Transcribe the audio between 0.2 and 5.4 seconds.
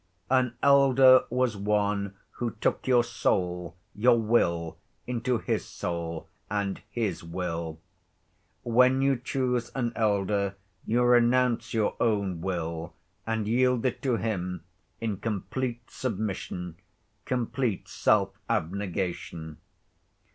An elder was one who took your soul, your will, into